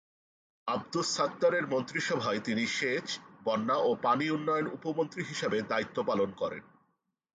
[0.67, 3.07] আবদুস সাত্তারের মন্ত্রিসভায় তিনি সেচ,
[3.43, 6.63] বন্যা ও পানি উন্নয়ন উপমন্ত্রী হিসেবে দায়িত্ব পালন করেন।